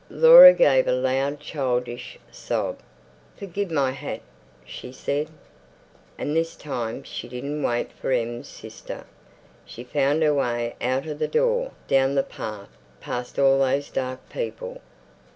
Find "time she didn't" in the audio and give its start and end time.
6.55-7.61